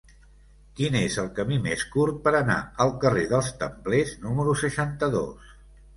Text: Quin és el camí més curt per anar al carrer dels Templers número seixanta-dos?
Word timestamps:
Quin 0.79 0.95
és 0.99 1.17
el 1.23 1.27
camí 1.39 1.59
més 1.67 1.83
curt 1.95 2.17
per 2.25 2.33
anar 2.39 2.57
al 2.87 2.95
carrer 3.05 3.27
dels 3.35 3.53
Templers 3.65 4.19
número 4.25 4.57
seixanta-dos? 4.67 5.55